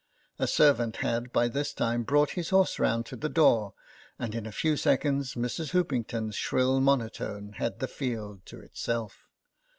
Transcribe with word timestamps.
A 0.39 0.47
servant 0.47 0.95
had 0.95 1.31
by 1.31 1.47
this 1.47 1.73
time 1.75 2.01
brought 2.01 2.31
his 2.31 2.49
horse 2.49 2.79
round 2.79 3.05
to 3.05 3.15
the 3.15 3.29
door, 3.29 3.75
and 4.17 4.33
in 4.33 4.47
a 4.47 4.51
few 4.51 4.75
seconds 4.75 5.35
Mrs. 5.35 5.73
Hoopington's 5.73 6.33
shrill 6.35 6.79
mono 6.81 7.07
tone 7.09 7.53
had 7.57 7.77
the 7.77 7.87
field 7.87 8.43
to 8.47 8.59
itself. 8.61 9.27